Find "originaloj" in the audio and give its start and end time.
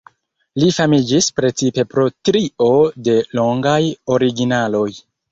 4.15-4.89